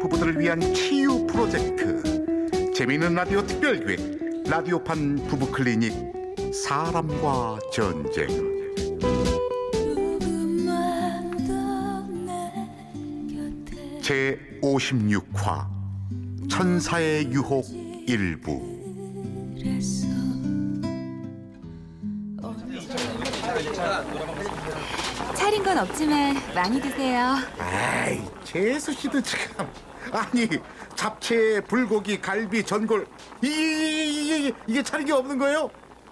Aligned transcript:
부부들을 0.00 0.38
위한 0.38 0.60
치유 0.74 1.26
프로젝트. 1.26 2.72
재미있는 2.74 3.14
라디오 3.14 3.44
특별기획 3.44 4.44
라디오판 4.48 5.16
부부 5.28 5.50
클리닉 5.50 5.92
사람과 6.52 7.58
전쟁. 7.72 8.28
제 14.00 14.38
56화 14.62 15.66
천사의 16.48 17.30
유혹 17.30 17.66
일부 18.06 18.78
차린 25.58 25.64
건 25.64 25.78
없지만 25.78 26.36
많이 26.54 26.80
드세요. 26.80 27.34
아이 27.58 28.20
재수 28.44 28.92
씨도 28.92 29.20
참 29.22 29.68
아니 30.12 30.48
잡채 30.94 31.62
불고기 31.62 32.20
갈비 32.20 32.62
전골. 32.64 33.06
이게 33.42 34.52
이게 34.68 34.82
차린 34.84 35.06
게 35.06 35.12
없는 35.12 35.36
거예요? 35.38 35.68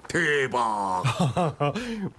대박. 0.08 1.04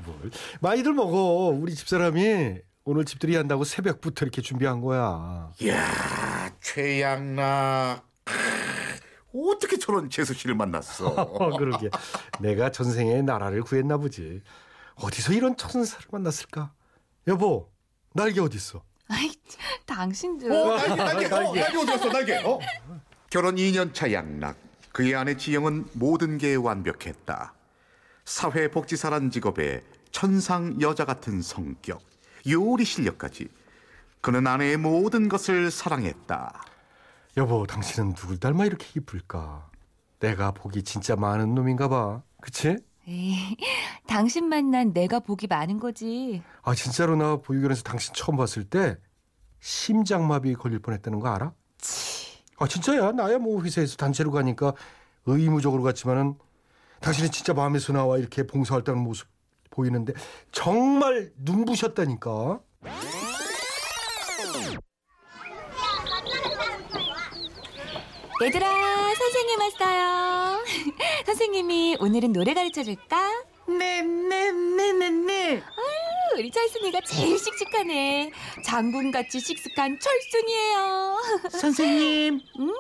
뭘? 0.05 0.31
많이들 0.61 0.93
먹어 0.93 1.17
우리 1.49 1.75
집사람이. 1.75 2.59
오늘 2.85 3.03
집들이 3.03 3.35
한다고 3.35 3.65
새벽부터 3.65 4.23
이렇게 4.25 4.41
준비한 4.41 4.79
거야. 4.79 5.51
이야 5.59 6.49
최양락. 6.61 8.07
크, 8.23 8.33
어떻게 9.51 9.77
저런 9.77 10.09
재수 10.09 10.33
씨를 10.33 10.55
만났어 10.55 11.07
어, 11.07 11.49
그러게. 11.57 11.89
내가 12.39 12.71
전생에 12.71 13.21
나라를 13.21 13.63
구했나 13.63 13.97
보지. 13.97 14.41
어디서 14.95 15.33
이런 15.33 15.57
천사를 15.57 16.05
만났을까 16.09 16.71
여보 17.27 17.69
날개 18.13 18.39
어딨어 18.39 18.83
아이, 19.09 19.31
당신도. 19.85 20.47
어, 20.53 20.77
날개, 20.77 20.95
날개, 20.95 21.25
어, 21.33 21.53
날개 21.53 21.77
어디 21.77 21.85
갔어, 21.85 22.09
날개? 22.09 22.37
어? 22.43 22.59
결혼 23.29 23.55
2년 23.55 23.93
차 23.93 24.11
양락. 24.11 24.57
그의 24.91 25.15
아내 25.15 25.37
지영은 25.37 25.87
모든 25.93 26.37
게 26.37 26.55
완벽했다. 26.55 27.53
사회복지사란 28.25 29.31
직업에 29.31 29.81
천상 30.11 30.81
여자 30.81 31.05
같은 31.05 31.41
성격, 31.41 32.01
요리 32.49 32.83
실력까지. 32.83 33.47
그는 34.19 34.45
아내의 34.45 34.75
모든 34.75 35.29
것을 35.29 35.71
사랑했다. 35.71 36.61
여보 37.37 37.65
당신은 37.65 38.13
누굴 38.15 38.39
닮아 38.39 38.65
이렇게 38.65 38.87
이쁠까 38.97 39.69
내가 40.19 40.51
복이 40.51 40.83
진짜 40.83 41.15
많은 41.15 41.53
놈인가 41.55 41.87
봐 41.87 42.23
그치? 42.41 42.75
에이, 43.07 43.55
당신 44.05 44.49
만난 44.49 44.91
내가 44.93 45.19
복이 45.19 45.47
많은 45.47 45.79
거지. 45.79 46.41
아 46.63 46.75
진짜로 46.75 47.15
나 47.15 47.37
보육원에서 47.37 47.83
당신 47.83 48.13
처음 48.13 48.35
봤을 48.37 48.63
때 48.65 48.97
심장마비 49.59 50.53
걸릴 50.55 50.79
뻔했다는 50.79 51.19
거 51.19 51.29
알아? 51.29 51.53
아 52.59 52.67
진짜야. 52.67 53.11
나야 53.13 53.37
뭐 53.37 53.61
회사에서 53.63 53.95
단체로 53.95 54.31
가니까 54.31 54.73
의무적으로 55.25 55.83
갔지만은 55.83 56.35
당신이 56.99 57.29
진짜 57.31 57.53
마음에서 57.53 57.93
나와 57.93 58.17
이렇게 58.17 58.45
봉사활동하는 58.45 59.03
모습 59.03 59.27
보이는데 59.69 60.13
정말 60.51 61.31
눈부셨다니까. 61.37 62.59
얘들아, 68.43 68.67
선생님 69.17 69.59
왔어요. 69.59 70.63
선생님이 71.25 71.97
오늘은 71.99 72.33
노래 72.33 72.53
가르쳐 72.53 72.83
줄까? 72.83 73.17
네, 73.67 74.01
네, 74.01 74.51
네, 74.51 74.91
네, 74.93 75.09
네. 75.09 75.63
우리 76.35 76.51
찰순이가 76.51 77.01
제일 77.01 77.37
씩씩하네. 77.39 78.31
장군같이 78.63 79.39
씩씩한 79.39 79.99
철순이에요. 79.99 81.17
선생님. 81.49 82.41
응? 82.59 82.73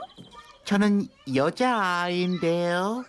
저는 0.63 1.07
여자아이인데요. 1.33 3.03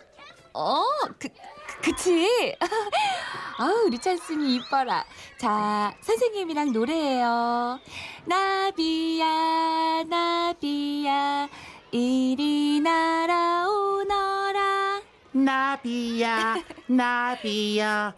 어, 0.54 0.84
그, 1.18 1.28
그 1.28 1.80
그치? 1.82 2.56
아우, 3.58 3.86
우리 3.86 3.98
찰순이 3.98 4.56
이뻐라. 4.56 5.04
자, 5.36 5.94
선생님이랑 6.00 6.72
노래해요. 6.72 7.78
나비야, 8.24 10.04
나비야, 10.08 11.48
이리 11.90 12.80
날아오너라. 12.80 13.48
나비야, 15.32 16.56
나비야. 16.86 18.14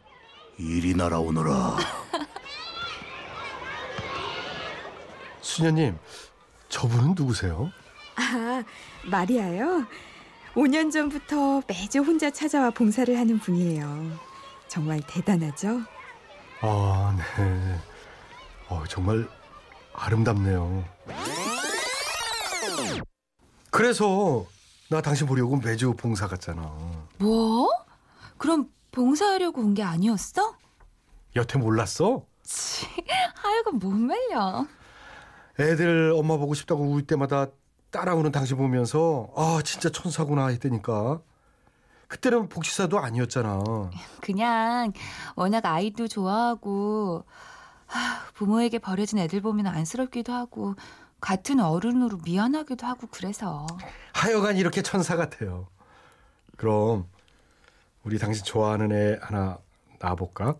이리 0.59 0.95
날아오너라. 0.95 1.77
수녀님 5.41 5.99
저분은 6.69 7.15
누구세요? 7.17 7.71
아, 8.17 8.63
마리아요? 9.05 9.85
5년 10.55 10.91
전부터 10.93 11.63
매주 11.67 12.01
혼자 12.01 12.31
찾아와 12.31 12.71
봉사를 12.71 13.17
하는 13.19 13.39
분이에요. 13.39 14.19
정말 14.69 15.01
대단하죠? 15.07 15.81
아 16.61 17.17
네. 17.17 17.79
어, 18.69 18.85
정말 18.89 19.29
아름답네요. 19.95 20.85
그래서 23.71 24.45
나 24.89 25.01
당신 25.01 25.27
보려고 25.27 25.57
매주 25.57 25.95
봉사 25.95 26.27
갔잖아. 26.27 26.63
뭐? 27.19 27.69
그럼 28.39 28.69
봉사하려고 28.93 29.61
온 29.61 29.75
게 29.75 29.83
아니었어? 29.83 30.55
여태 31.37 31.59
몰랐어? 31.59 32.25
치, 32.43 32.87
하여간 33.37 33.79
못 33.79 33.91
말려. 33.91 34.67
애들 35.61 36.13
엄마 36.17 36.37
보고 36.37 36.55
싶다고 36.55 36.85
울 36.91 37.07
때마다 37.07 37.47
따라오는 37.91 38.33
당신 38.33 38.57
보면서 38.57 39.29
아 39.37 39.61
진짜 39.65 39.91
천사구나 39.91 40.47
했다니까. 40.49 41.21
그때는 42.09 42.49
복지사도 42.49 42.99
아니었잖아. 42.99 43.63
그냥 44.21 44.93
워낙 45.37 45.65
아이도 45.67 46.09
좋아하고 46.09 47.25
하, 47.87 48.25
부모에게 48.35 48.81
버려진 48.81 49.19
애들 49.19 49.41
보면 49.41 49.69
안쓰럽기도 49.69 50.33
하고 50.33 50.75
같은 51.21 51.61
어른으로 51.61 52.19
미안하기도 52.25 52.87
하고 52.87 53.07
그래서 53.11 53.67
하여간 54.15 54.57
이렇게 54.57 54.83
천사 54.83 55.17
같아요. 55.17 55.69
그럼 56.57 57.07
우리 58.03 58.19
당신 58.19 58.45
좋아하는 58.45 58.93
애 58.93 59.19
하나 59.23 59.59
낳아볼까? 59.99 60.57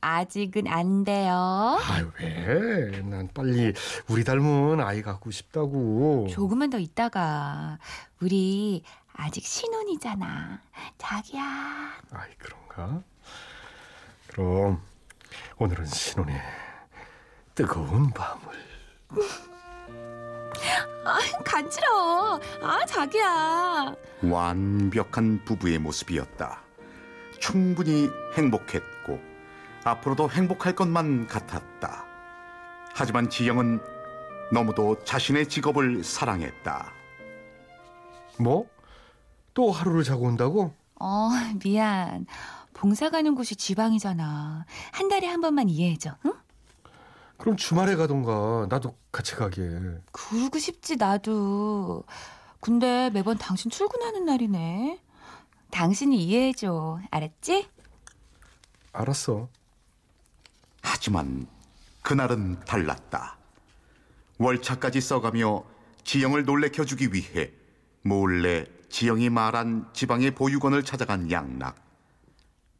아직은 0.00 0.66
안 0.66 1.04
돼요. 1.04 1.32
아 1.32 2.10
왜? 2.18 3.02
난 3.02 3.28
빨리 3.32 3.72
우리 4.08 4.24
닮은 4.24 4.80
아이 4.80 5.00
갖고 5.00 5.30
싶다고. 5.30 6.26
조금만 6.28 6.70
더 6.70 6.78
있다가 6.78 7.78
우리 8.20 8.82
아직 9.14 9.44
신혼이잖아. 9.46 10.60
자기야. 10.98 11.92
아이 12.10 12.30
그런가? 12.36 13.02
그럼 14.28 14.82
오늘은 15.58 15.86
신혼의 15.86 16.40
뜨거운 17.54 18.10
밤을 18.10 18.42
아, 21.04 21.18
간지러워. 21.44 22.40
아, 22.62 22.84
자기야. 22.86 23.94
완벽한 24.22 25.44
부부의 25.44 25.78
모습이었다. 25.78 26.60
충분히 27.40 28.08
행복했고 28.36 29.20
앞으로도 29.84 30.30
행복할 30.30 30.74
것만 30.74 31.26
같았다. 31.26 32.04
하지만 32.94 33.28
지영은 33.28 33.80
너무도 34.52 35.02
자신의 35.04 35.48
직업을 35.48 36.04
사랑했다. 36.04 36.92
뭐? 38.38 38.66
또 39.54 39.70
하루를 39.72 40.04
자고 40.04 40.26
온다고? 40.26 40.74
어, 41.00 41.30
미안. 41.62 42.26
봉사 42.74 43.10
가는 43.10 43.34
곳이 43.34 43.56
지방이잖아. 43.56 44.64
한 44.92 45.08
달에 45.08 45.26
한 45.26 45.40
번만 45.40 45.68
이해해줘. 45.68 46.16
응? 46.26 46.32
그럼 47.42 47.56
주말에 47.56 47.96
가던가 47.96 48.68
나도 48.70 48.96
같이 49.10 49.34
가게. 49.34 49.68
그러고 50.12 50.60
싶지 50.60 50.94
나도. 50.94 52.04
근데 52.60 53.10
매번 53.10 53.36
당신 53.36 53.68
출근하는 53.68 54.24
날이네. 54.24 55.00
당신이 55.72 56.22
이해해줘. 56.22 57.00
알았지? 57.10 57.68
알았어. 58.92 59.48
하지만 60.82 61.48
그날은 62.02 62.60
달랐다. 62.60 63.36
월차까지 64.38 65.00
써가며 65.00 65.64
지영을 66.04 66.44
놀래켜주기 66.44 67.12
위해 67.12 67.50
몰래 68.02 68.66
지영이 68.88 69.30
말한 69.30 69.90
지방의 69.94 70.36
보육원을 70.36 70.84
찾아간 70.84 71.28
양락. 71.28 71.74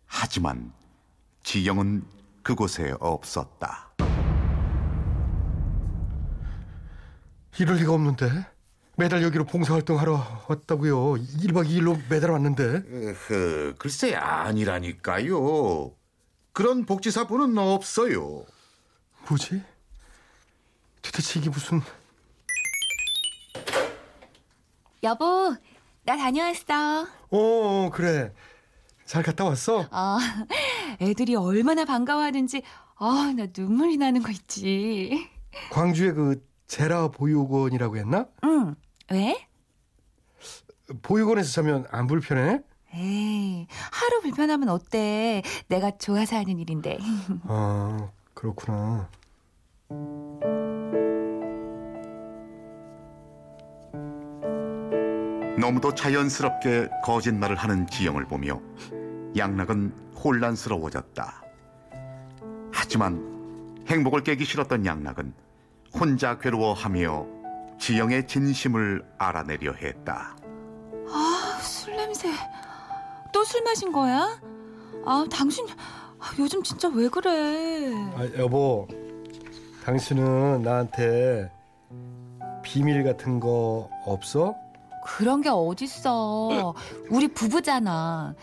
하지만 0.06 0.72
지영은 1.42 2.04
그곳에 2.44 2.94
없었다. 3.00 3.91
이럴 7.58 7.76
리가 7.76 7.92
없는데. 7.92 8.46
매달 8.96 9.22
여기로 9.22 9.44
봉사활동하러 9.44 10.44
왔다고요. 10.48 11.14
1박 11.14 11.66
2일로 11.68 11.98
매달 12.08 12.30
왔는데. 12.30 12.62
으흐, 12.62 13.74
글쎄 13.78 14.14
아니라니까요. 14.14 15.92
그런 16.52 16.84
복지사분은 16.84 17.56
없어요. 17.58 18.44
뭐지? 19.28 19.62
도대체 21.00 21.40
이게 21.40 21.50
무슨... 21.50 21.80
여보, 25.02 25.56
나 26.04 26.16
다녀왔어. 26.16 27.06
어, 27.30 27.90
그래. 27.92 28.32
잘 29.04 29.22
갔다 29.22 29.44
왔어? 29.44 29.80
어, 29.90 30.18
애들이 31.00 31.34
얼마나 31.34 31.84
반가워하는지, 31.84 32.62
아, 32.96 33.32
나 33.36 33.46
눈물이 33.56 33.96
나는 33.96 34.22
거 34.22 34.30
있지. 34.30 35.28
광주에 35.70 36.12
그 36.12 36.51
제라 36.72 37.08
보육원이라고 37.08 37.98
했나? 37.98 38.26
응. 38.44 38.74
왜? 39.10 39.46
보육원에서 41.02 41.52
자면 41.52 41.84
안 41.90 42.06
불편해? 42.06 42.62
에이, 42.94 43.66
하루 43.90 44.22
불편하면 44.22 44.70
어때? 44.70 45.42
내가 45.68 45.90
좋아서 45.98 46.36
하는 46.36 46.58
일인데. 46.58 46.96
아, 47.44 48.08
그렇구나. 48.32 49.06
너무도 55.58 55.94
자연스럽게 55.94 56.88
거짓말을 57.04 57.54
하는 57.54 57.86
지영을 57.86 58.24
보며 58.24 58.58
양락은 59.36 59.92
혼란스러워졌다. 60.24 61.42
하지만 62.72 63.84
행복을 63.88 64.22
깨기 64.22 64.46
싫었던 64.46 64.86
양락은 64.86 65.34
혼자 65.98 66.38
괴로워하며 66.38 67.26
지영의 67.78 68.26
진심을 68.26 69.04
알아내려 69.18 69.72
했다. 69.74 70.36
아, 71.08 71.58
술 71.62 71.96
냄새. 71.96 72.28
또 73.32 73.44
술 73.44 73.62
마신 73.62 73.92
거야? 73.92 74.40
아, 75.04 75.24
당신 75.30 75.66
아, 76.18 76.30
요즘 76.38 76.62
진짜 76.62 76.88
왜 76.88 77.08
그래? 77.08 77.92
아, 78.14 78.28
여보, 78.38 78.86
당신은 79.84 80.62
나한테 80.62 81.50
비밀 82.62 83.02
같은 83.02 83.40
거 83.40 83.90
없어? 84.04 84.54
그런 85.04 85.40
게 85.40 85.48
어딨어. 85.48 86.74
우리 87.10 87.26
부부잖아. 87.28 88.34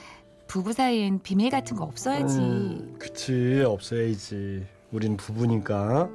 부부 0.47 0.73
사이엔 0.73 1.19
비밀 1.21 1.49
같은 1.51 1.77
거 1.77 1.85
없어야지. 1.85 2.37
음, 2.39 2.95
그치, 2.99 3.63
없어야지. 3.65 4.65
우린 4.91 5.15
부부니까. 5.15 6.09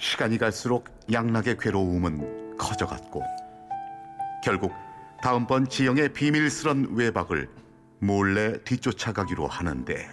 시간이 0.00 0.38
갈수록 0.38 0.88
양락의 1.12 1.58
괴로움은 1.58 2.56
커져갔고 2.56 3.22
결국 4.42 4.72
다음번 5.22 5.68
지영의 5.68 6.12
비밀스런 6.14 6.94
외박을 6.96 7.48
몰래 7.98 8.62
뒤쫓아가기로 8.64 9.46
하는데 9.46 10.08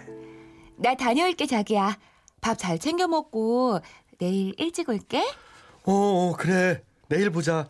나 0.76 0.94
다녀올게, 0.94 1.46
자기야. 1.46 1.98
밥 2.40 2.56
잘 2.56 2.78
챙겨 2.78 3.08
먹고 3.08 3.80
내일 4.18 4.54
일찍 4.58 4.88
올게. 4.88 5.18
어, 5.84 5.92
어, 5.92 6.36
그래. 6.38 6.84
내일 7.08 7.30
보자. 7.30 7.66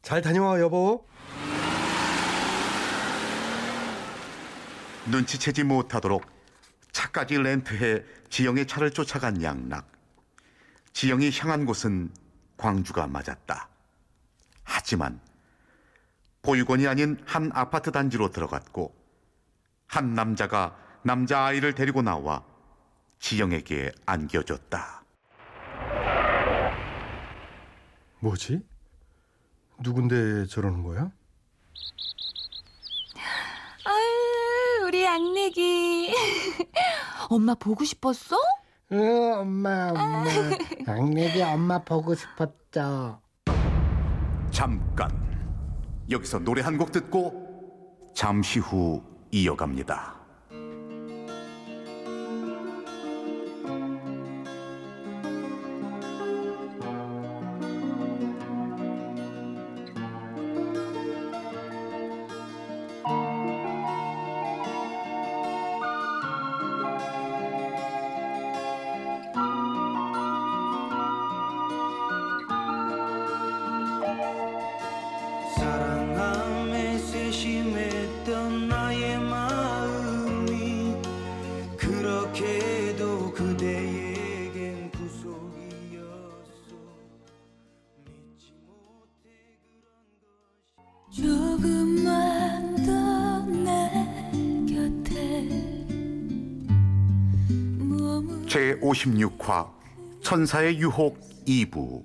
잘 0.00 0.22
다녀와, 0.22 0.58
여보. 0.60 1.04
눈치채지 5.10 5.64
못하도록 5.64 6.24
차까지 6.92 7.36
렌트해 7.36 8.02
지영의 8.30 8.66
차를 8.66 8.90
쫓아간 8.92 9.42
양락. 9.42 9.93
지영이 10.94 11.32
향한 11.40 11.66
곳은 11.66 12.14
광주가 12.56 13.08
맞았다. 13.08 13.68
하지만 14.62 15.20
보육원이 16.42 16.86
아닌 16.86 17.20
한 17.26 17.50
아파트 17.52 17.90
단지로 17.90 18.30
들어갔고 18.30 18.94
한 19.88 20.14
남자가 20.14 20.78
남자아이를 21.02 21.74
데리고 21.74 22.00
나와 22.00 22.44
지영에게 23.18 23.90
안겨줬다. 24.06 25.02
뭐지? 28.20 28.64
누군데 29.80 30.46
저러는 30.46 30.84
거야? 30.84 31.10
아유, 33.84 34.86
우리 34.86 35.02
양내기. 35.02 36.14
엄마 37.28 37.54
보고 37.54 37.84
싶었어? 37.84 38.36
응, 38.92 39.32
엄마, 39.38 39.90
엄마. 39.90 40.24
양내기 40.86 41.42
엄마 41.42 41.78
보고 41.82 42.14
싶었죠. 42.14 43.20
잠깐 44.50 45.10
여기서 46.10 46.38
노래 46.40 46.62
한 46.62 46.78
곡 46.78 46.92
듣고 46.92 48.12
잠시 48.14 48.60
후 48.60 49.02
이어갑니다. 49.30 50.14
56화 98.98 99.70
천사의 100.22 100.78
유혹 100.78 101.18
2부 101.46 102.02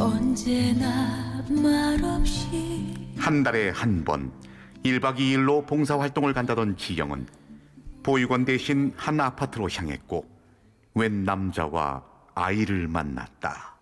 언제나 0.00 1.44
말없이 1.48 2.96
한 3.18 3.42
달에 3.42 3.68
한 3.70 4.04
번 4.04 4.32
1박 4.84 5.18
2일로 5.18 5.66
봉사활동을 5.66 6.32
간다던 6.32 6.76
지영은 6.76 7.26
보육원 8.02 8.44
대신 8.46 8.92
한 8.96 9.20
아파트로 9.20 9.68
향했고 9.70 10.26
웬 10.94 11.22
남자와 11.24 12.02
아이를 12.34 12.88
만났다. 12.88 13.76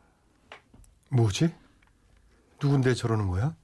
뭐지? 1.11 1.55
누군데 2.63 2.93
저러는 2.95 3.29
거야? 3.29 3.55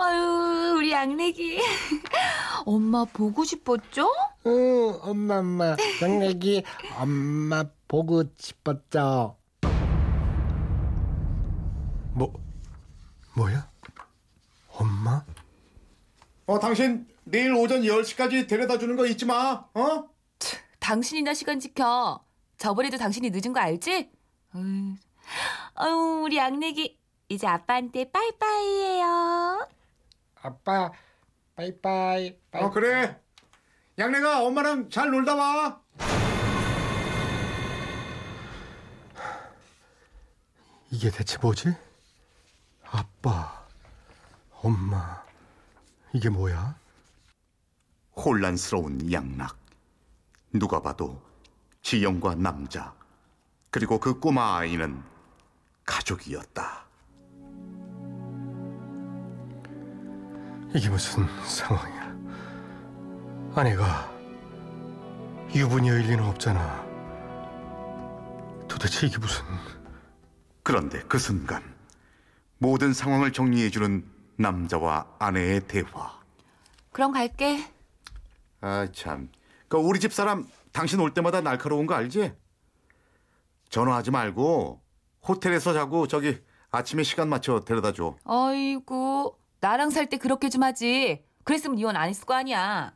아유, 0.00 0.74
우리 0.76 0.92
양내기. 0.92 1.58
엄마 2.64 3.04
보고 3.04 3.44
싶었죠? 3.44 4.08
응, 4.46 4.98
엄마, 5.02 5.38
엄마. 5.38 5.76
양내기 6.00 6.62
엄마 6.98 7.64
보고 7.88 8.22
싶었죠. 8.36 9.36
뭐, 12.12 12.32
뭐야? 13.36 13.70
엄마? 14.76 15.24
어, 16.46 16.58
당신 16.58 17.06
내일 17.24 17.52
오전 17.54 17.82
10시까지 17.82 18.48
데려다 18.48 18.78
주는 18.78 18.96
거 18.96 19.06
잊지 19.06 19.26
마. 19.26 19.64
어? 19.74 20.08
당신이나 20.78 21.34
시간 21.34 21.58
지켜. 21.60 22.24
저번에도 22.56 22.96
당신이 22.96 23.30
늦은 23.30 23.52
거 23.52 23.60
알지? 23.60 24.10
어휴, 24.54 24.94
아유, 25.74 26.22
우리 26.24 26.36
양내기. 26.36 26.96
이제 27.28 27.46
아빠한테 27.46 28.10
빠이빠이예요. 28.10 29.68
아빠, 30.42 30.90
빠이빠이. 31.54 32.38
빠이. 32.50 32.62
어, 32.62 32.70
그래. 32.70 33.20
양내가 33.98 34.42
엄마랑 34.44 34.90
잘 34.90 35.10
놀다 35.10 35.34
와. 35.34 35.80
이게 40.90 41.10
대체 41.10 41.36
뭐지? 41.38 41.74
아빠, 42.90 43.66
엄마, 44.62 45.22
이게 46.14 46.30
뭐야? 46.30 46.78
혼란스러운 48.16 49.12
양락. 49.12 49.58
누가 50.52 50.80
봐도 50.80 51.22
지영과 51.82 52.34
남자 52.36 52.94
그리고 53.70 54.00
그 54.00 54.18
꼬마 54.18 54.56
아이는 54.56 55.02
가족이었다. 55.84 56.87
이게 60.74 60.88
무슨 60.88 61.26
상황이야? 61.44 62.16
아내가 63.54 64.12
유부녀일 65.54 66.02
리는 66.02 66.24
없잖아. 66.24 66.86
도대체 68.68 69.06
이게 69.06 69.18
무슨... 69.18 69.44
그런데 70.62 71.00
그 71.08 71.18
순간 71.18 71.62
모든 72.58 72.92
상황을 72.92 73.32
정리해주는 73.32 74.04
남자와 74.36 75.06
아내의 75.18 75.66
대화. 75.66 76.20
그럼 76.92 77.12
갈게. 77.12 77.64
아 78.60 78.86
참. 78.92 79.30
그 79.68 79.78
우리 79.78 79.98
집 80.00 80.12
사람 80.12 80.46
당신 80.72 81.00
올 81.00 81.14
때마다 81.14 81.40
날카로운 81.40 81.86
거 81.86 81.94
알지? 81.94 82.34
전화하지 83.70 84.10
말고 84.10 84.80
호텔에서 85.26 85.72
자고 85.72 86.06
저기 86.06 86.38
아침에 86.70 87.02
시간 87.02 87.28
맞춰 87.28 87.60
데려다 87.60 87.92
줘. 87.92 88.16
어이구, 88.24 89.34
나랑 89.60 89.90
살 89.90 90.06
때 90.08 90.16
그렇게 90.18 90.48
좀 90.48 90.62
하지. 90.62 91.24
그랬으면 91.44 91.78
이혼 91.78 91.96
안 91.96 92.08
했을 92.08 92.24
거 92.24 92.34
아니야. 92.34 92.94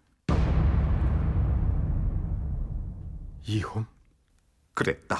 이혼? 3.45 3.87
그랬다. 4.75 5.17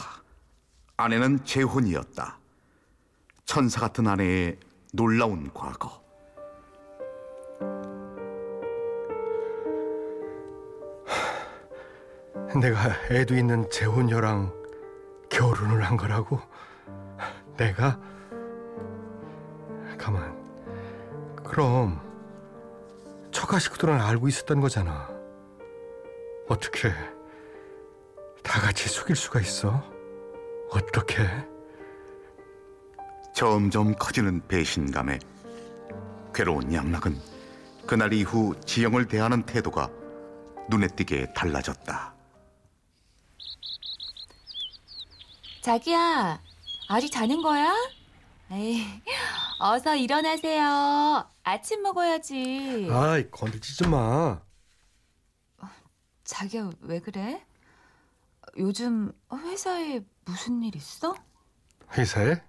아내는 0.97 1.45
재혼이었다. 1.45 2.39
천사 3.45 3.81
같은 3.81 4.07
아내의 4.07 4.59
놀라운 4.93 5.53
과거. 5.53 6.01
내가 12.61 12.91
애도 13.11 13.35
있는 13.35 13.69
재혼녀랑 13.71 14.53
결혼을 15.31 15.83
한 15.83 15.97
거라고? 15.97 16.41
내가? 17.57 17.99
가만. 19.99 20.42
그럼 21.53 22.01
처가 23.31 23.59
식구들은 23.59 24.01
알고 24.01 24.27
있었던 24.27 24.59
거잖아. 24.63 25.07
어떻게 26.49 26.89
다 28.43 28.59
같이 28.63 28.89
속일 28.89 29.15
수가 29.15 29.41
있어? 29.41 29.85
어떻게? 30.71 31.29
점점 33.35 33.95
커지는 33.97 34.41
배신감에 34.49 35.19
괴로운 36.35 36.73
양락은 36.73 37.21
그날 37.87 38.15
이후 38.15 38.59
지영을 38.65 39.07
대하는 39.07 39.43
태도가 39.43 39.91
눈에 40.71 40.87
띄게 40.87 41.35
달라졌다. 41.35 42.15
자기야, 45.61 46.41
아직 46.89 47.11
자는 47.11 47.43
거야? 47.43 47.75
에이, 48.53 48.87
어서 49.61 49.95
일어나세요. 49.95 51.32
아침 51.45 51.83
먹어야지. 51.83 52.89
아이 52.91 53.31
건들지 53.31 53.77
좀 53.77 53.91
마. 53.91 54.41
자기야, 56.25 56.71
왜 56.81 57.01
그래? 57.01 57.45
요즘 58.57 59.13
회사에 59.33 60.01
무슨 60.25 60.63
일 60.63 60.75
있어? 60.77 61.15
회사에? 61.97 62.43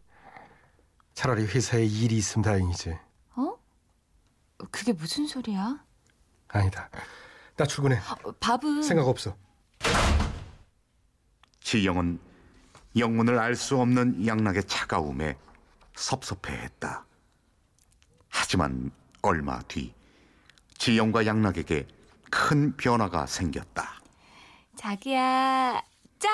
차라리 1.14 1.46
회사에 1.46 1.84
일이 1.86 2.18
있으면 2.18 2.44
다행이지. 2.44 2.98
어? 3.36 3.58
그게 4.72 4.94
무슨 4.94 5.28
소리야? 5.28 5.84
아니다. 6.48 6.90
나 7.58 7.66
출근해. 7.66 7.98
어, 8.24 8.32
밥은 8.40 8.84
생각 8.84 9.08
없어. 9.08 9.36
지영은 11.62 12.20
영문을 12.98 13.40
알 13.40 13.56
수 13.56 13.80
없는 13.80 14.26
양락의 14.26 14.66
차가움에 14.66 15.36
섭섭해했다. 15.96 17.06
하지만 18.34 18.92
얼마 19.22 19.62
뒤 19.64 19.94
지영과 20.80 21.26
양락에게 21.26 21.88
큰 22.32 22.76
변화가 22.76 23.28
생겼다. 23.28 24.02
자기야, 24.76 25.82
짠! 26.18 26.32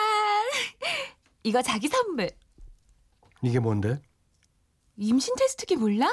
이거 1.44 1.62
자기 1.62 1.90
선물. 1.90 2.32
이게 3.42 3.60
뭔데? 3.60 4.02
임신 4.96 5.36
테스트기 5.36 5.76
몰라? 5.76 6.08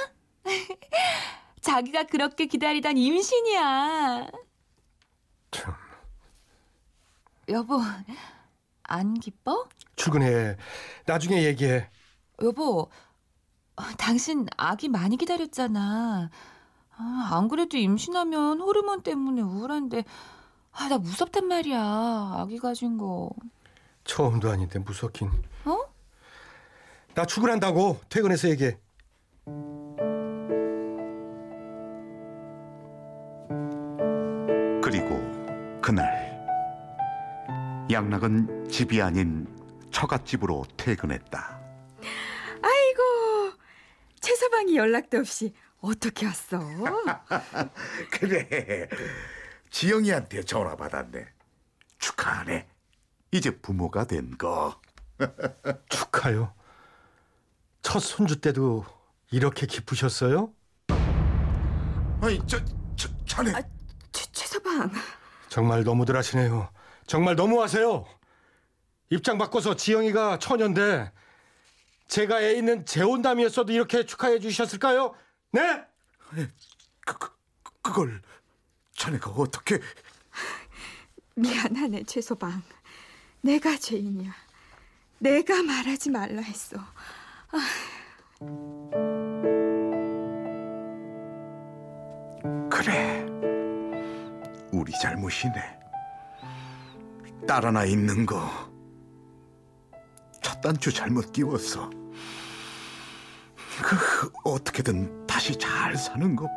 자기가 1.63 2.05
그렇게 2.05 2.47
기다리던 2.47 2.97
임신이야. 2.99 4.31
참. 5.53 5.75
여보, 7.49 7.81
안 8.83 9.15
기뻐? 9.15 9.69
출근해. 9.95 10.57
나중에 11.07 11.45
얘기해. 11.45 11.89
여보, 12.43 12.81
어, 12.83 12.91
당신 13.99 14.47
아기 14.57 14.89
많이 14.89 15.17
기다렸잖아. 15.17 16.31
아, 16.99 17.29
안 17.33 17.49
그래도 17.49 17.77
임신하면 17.77 18.61
호르몬 18.61 19.03
때문에 19.03 19.43
우울한데, 19.43 20.05
아, 20.73 20.89
나 20.89 20.99
무섭단 20.99 21.47
말이야. 21.47 21.79
아기 22.37 22.59
가진 22.59 22.97
거. 22.97 23.31
처음도 24.05 24.51
아닌데 24.51 24.79
무섭긴. 24.79 25.31
어? 25.65 25.79
나 27.15 27.25
출근한다고. 27.25 28.01
퇴근해서 28.09 28.49
얘기해. 28.51 28.79
그리고 34.83 35.21
그날 35.83 36.37
양락은 37.91 38.69
집이 38.71 39.03
아닌 39.03 39.47
처갓집으로 39.91 40.65
퇴근했다. 40.77 41.56
최서방이 44.67 44.77
연락도 44.77 45.19
없이 45.19 45.55
어떻게 45.81 46.27
왔어? 46.27 46.59
그래 48.11 48.89
지영이한테 49.71 50.43
전화 50.43 50.75
받았네. 50.77 51.27
축하하네. 51.99 52.67
이제 53.33 53.51
부모가 53.51 54.05
된 54.05 54.37
거. 54.37 54.79
축하요. 55.89 56.53
첫 57.83 58.01
손주 58.01 58.41
때도 58.41 58.85
이렇게 59.31 59.67
기쁘셨어요? 59.67 60.53
아니 62.21 62.41
저, 62.47 62.59
저 62.97 63.09
자네 63.25 63.53
최, 64.13 64.27
최서방 64.33 64.91
정말 65.49 65.85
너무들 65.85 66.17
하시네요. 66.17 66.69
정말 67.07 67.37
너무하세요. 67.37 68.05
입장 69.11 69.39
바꿔서 69.39 69.77
지영이가 69.77 70.39
처녀인데 70.39 71.13
제가 72.09 72.41
애 72.43 72.53
있는 72.53 72.85
재혼담이었어도 72.87 73.73
이렇게 73.73 74.05
축하해 74.07 74.39
주셨을까요? 74.39 75.15
네? 75.53 75.85
그, 77.05 77.15
그, 77.15 77.33
그걸 77.83 78.23
자네가 78.95 79.31
어떻게 79.31 79.81
미안하네 81.35 82.05
최서방. 82.05 82.63
내가 83.43 83.77
죄인이야. 83.77 84.33
내가 85.19 85.63
말하지 85.63 86.11
말라 86.11 86.41
했어. 86.41 86.77
그래. 92.71 93.27
우리 94.73 94.93
잘못이네. 95.01 95.81
딸 97.47 97.65
하나 97.65 97.85
있는 97.85 98.27
거 98.27 98.66
첫 100.67 100.73
단추 100.73 100.93
잘못 100.93 101.33
끼웠어 101.33 101.89
그 103.81 104.33
어떻게든 104.43 105.25
다시 105.25 105.57
잘 105.57 105.97
사는 105.97 106.35
거 106.35 106.49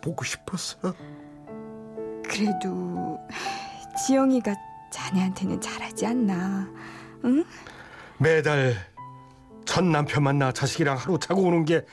보고 0.00 0.24
싶었어 0.24 0.94
그래도 2.24 3.20
지영이가 4.06 4.54
자네한테는 4.90 5.60
잘하지 5.60 6.06
않나 6.06 6.66
응? 7.26 7.44
매달 8.18 8.74
전 9.66 9.92
남편 9.92 10.22
만나 10.22 10.50
자식이랑 10.50 10.96
하루 10.96 11.18
자고 11.18 11.42
오는 11.42 11.66
게 11.66 11.84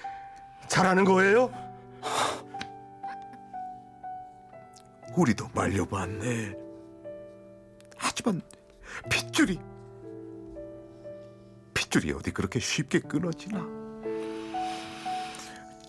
잘하는 0.70 1.04
거예요? 1.04 1.52
우리도 5.14 5.50
말려봤네 5.54 6.54
하지만 7.98 8.42
핏줄이 9.10 9.58
핏 9.58 9.77
줄이 12.00 12.14
어디 12.14 12.30
그렇게 12.32 12.60
쉽게 12.60 13.00
끊어지나 13.00 13.58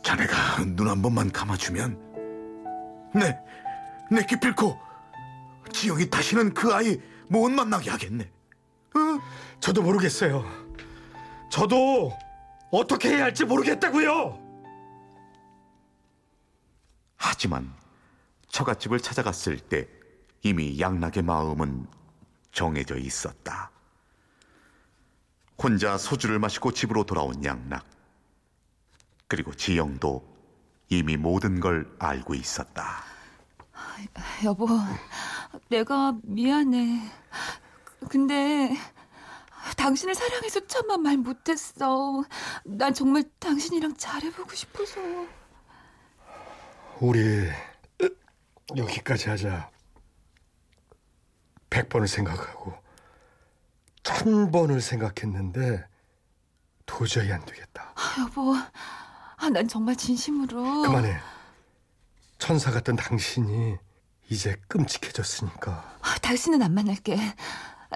자네가 0.03 0.65
눈 0.65 0.89
한 0.89 1.03
번만 1.03 1.31
감아주면 1.31 3.11
네, 3.15 3.39
내 4.11 4.25
기필코 4.25 4.79
지영이 5.71 6.09
다시는 6.09 6.55
그 6.55 6.73
아이 6.73 6.99
못 7.29 7.51
만나게 7.51 7.91
하겠네 7.91 8.31
저도 9.61 9.83
모르겠어요. 9.83 10.45
저도 11.51 12.17
어떻게 12.71 13.11
해야 13.11 13.25
할지 13.25 13.45
모르겠다고요. 13.45 14.39
하지만 17.17 17.71
처갓집을 18.49 19.01
찾아갔을 19.01 19.59
때 19.59 19.87
이미 20.43 20.81
양락의 20.81 21.23
마음은 21.23 21.87
정해져 22.53 22.97
있었다. 22.97 23.71
혼자 25.61 25.99
소주를 25.99 26.39
마시고 26.39 26.73
집으로 26.73 27.05
돌아온 27.05 27.45
양락. 27.45 27.85
그리고 29.27 29.53
지영도 29.53 30.27
이미 30.89 31.17
모든 31.17 31.61
걸 31.61 31.95
알고 31.99 32.35
있었다. 32.35 33.05
여보, 34.45 34.69
내가 35.69 36.17
미안해. 36.23 37.11
근데 38.09 38.71
당신을 39.77 40.15
사랑해서 40.15 40.67
천만 40.67 41.03
말 41.03 41.17
못했어. 41.17 42.25
난 42.65 42.95
정말 42.95 43.25
당신이랑 43.39 43.97
잘해보고 43.97 44.55
싶어서. 44.55 45.01
우리 47.01 47.49
여기까지 48.77 49.29
하자. 49.29 49.71
백 51.69 51.89
번을 51.89 52.09
생각하고 52.09 52.75
천 54.09 54.51
번을 54.51 54.81
생각했는데 54.81 55.87
도저히 56.87 57.31
안 57.31 57.45
되겠다. 57.45 57.93
아, 57.95 58.21
여보, 58.23 58.55
아, 59.37 59.51
난 59.51 59.69
정말 59.69 59.97
진심으로. 59.97 60.83
그만해. 60.83 61.19
천사 62.39 62.71
같던 62.71 62.97
당신이 62.97 63.77
이제 64.31 64.57
끔찍해졌으니까. 64.69 65.99
아, 66.01 66.19
당신은 66.23 66.63
안 66.63 66.73
만날게. 66.73 67.19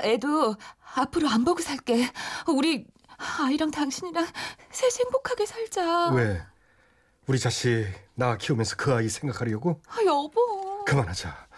애도 0.03 0.57
앞으로 0.97 1.31
안 1.31 1.45
보고 1.45 1.63
살게. 1.63 2.11
우리 2.47 2.87
아이랑 3.41 3.71
당신이랑 3.71 4.27
셋이 4.71 4.93
행복하게 5.07 5.47
살자. 5.47 6.11
왜? 6.11 6.43
우리 7.27 7.39
자식 7.39 7.87
나 8.15 8.37
키우면서 8.37 8.77
그 8.77 8.93
아이 8.93 9.09
생각하려고? 9.09 9.81
아, 9.89 9.97
여보. 10.05 10.85
그만하자. 10.85 11.49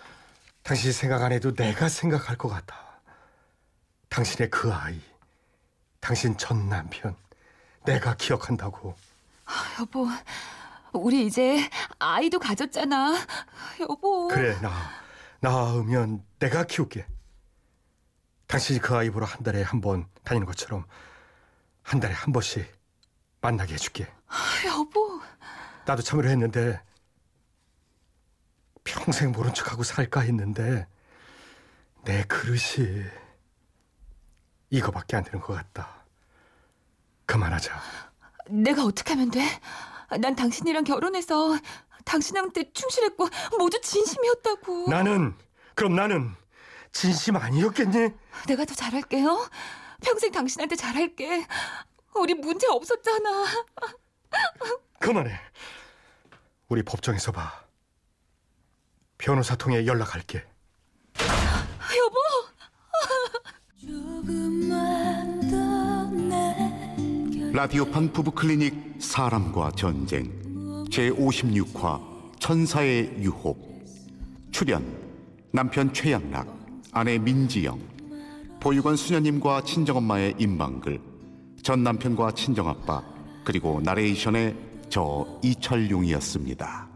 당신이 0.63 0.93
생각 0.93 1.23
안 1.23 1.33
해도 1.33 1.53
내가 1.55 1.89
생각할 1.89 2.39
것 2.39 2.49
같아. 2.49 2.94
당신의 4.15 4.49
그 4.49 4.73
아이, 4.73 5.01
당신 5.99 6.37
전 6.39 6.69
남편, 6.69 7.17
내가 7.85 8.15
기억한다고. 8.15 8.95
아, 9.45 9.77
여보, 9.81 10.07
우리 10.93 11.27
이제 11.27 11.69
아이도 11.99 12.39
가졌잖아. 12.39 13.17
여보. 13.81 14.29
그래, 14.29 14.57
나, 14.61 14.71
낳으면 15.41 16.25
내가 16.39 16.63
키울게. 16.63 17.05
당신이 18.47 18.79
그 18.79 18.95
아이 18.95 19.11
보러 19.11 19.27
한 19.27 19.43
달에 19.43 19.63
한 19.63 19.81
번 19.81 20.07
다니는 20.23 20.47
것처럼 20.47 20.87
한 21.83 21.99
달에 21.99 22.15
한 22.15 22.33
번씩 22.33 22.73
만나게 23.41 23.75
해줄게. 23.75 24.07
아, 24.29 24.37
여보. 24.69 25.21
나도 25.87 26.03
참으려 26.03 26.29
했는데 26.29 26.81
평생 28.85 29.33
모른 29.33 29.53
척하고 29.53 29.83
살까 29.83 30.21
했는데 30.21 30.87
내 32.05 32.23
그릇이 32.25 33.05
이거밖에 34.75 35.17
안 35.17 35.23
되는 35.23 35.41
것 35.41 35.55
같다. 35.55 35.89
그만하자. 37.27 37.81
내가 38.49 38.85
어떻게 38.85 39.13
하면 39.13 39.31
돼? 39.31 39.41
난 40.21 40.35
당신이랑 40.35 40.83
결혼해서 40.85 41.57
당신한테 42.05 42.73
충실했고 42.73 43.29
모두 43.59 43.81
진심이었다고. 43.81 44.91
나는 44.91 45.35
그럼 45.77 45.95
나는 45.95 46.35
진심 46.91 47.37
아니었겠니? 47.37 48.11
내가 48.49 48.65
더 48.65 48.75
잘할게요. 48.75 49.49
평생 50.05 50.33
당신한테 50.33 50.75
잘할게. 50.77 51.47
우리 52.15 52.35
문제 52.35 52.67
없었잖아. 52.67 53.47
그만해. 54.99 55.39
우리 56.69 56.83
법정에서 56.83 57.31
봐. 57.31 57.65
변호사 59.19 59.55
통해 59.55 59.87
연락할게. 59.87 60.45
여보. 61.97 62.24
라디오판 67.53 68.13
부부 68.13 68.31
클리닉 68.33 68.97
사람과 68.99 69.71
전쟁 69.73 70.31
제 70.91 71.11
56화 71.11 72.01
천사의 72.41 73.17
유혹 73.19 73.85
출연 74.51 74.85
남편 75.53 75.93
최양락 75.93 76.47
아내 76.93 77.19
민지영 77.19 77.79
보육원 78.61 78.97
수녀님과 78.97 79.63
친정엄마의 79.65 80.35
임방글 80.39 81.01
전 81.63 81.83
남편과 81.83 82.33
친정아빠 82.33 83.03
그리고 83.45 83.81
나레이션의 83.83 84.57
저 84.89 85.27
이철용이었습니다. 85.43 86.94